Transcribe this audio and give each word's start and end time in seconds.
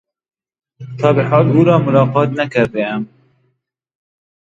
تا 0.99 1.09
بحال 1.17 1.45
او 1.53 1.63
را 1.67 1.77
ملاقات 1.85 2.29
نکردهام. 2.39 3.03